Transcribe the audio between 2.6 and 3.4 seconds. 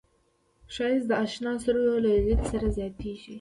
زیاتېږي